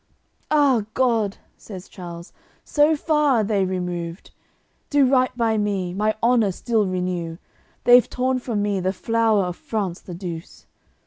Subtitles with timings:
[0.49, 4.31] "Ah, God!" says Charles, "so far are they re moved!
[4.89, 7.37] Do right by me, my honour still renew!
[7.83, 10.65] They've torn from me the flower of France the Douce."